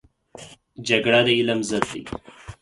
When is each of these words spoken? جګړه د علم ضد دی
جګړه 0.87 1.19
د 1.25 1.27
علم 1.37 1.59
ضد 1.69 1.83
دی 1.91 2.03